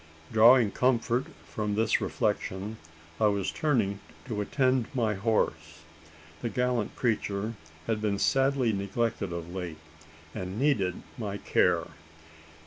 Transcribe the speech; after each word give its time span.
Drawing 0.33 0.71
comfort 0.71 1.27
from 1.45 1.75
this 1.75 2.01
reflection, 2.01 2.77
I 3.19 3.27
was 3.27 3.51
turning 3.51 3.99
to 4.25 4.41
attend 4.41 4.85
to 4.87 4.97
my 4.97 5.13
horse. 5.13 5.83
The 6.41 6.49
gallant 6.49 6.95
creature 6.95 7.53
had 7.85 8.01
been 8.01 8.17
sadly 8.17 8.73
neglected 8.73 9.31
of 9.31 9.53
late, 9.53 9.77
and 10.33 10.57
needed 10.57 11.03
my 11.19 11.37
care. 11.37 11.85